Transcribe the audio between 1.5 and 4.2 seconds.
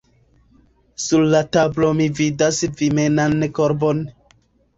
tablo mi vidas vimenan korbon.